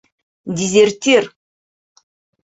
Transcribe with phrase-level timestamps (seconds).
[0.55, 1.23] Дезертир!